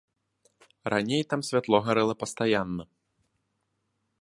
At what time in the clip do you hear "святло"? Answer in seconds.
1.49-1.77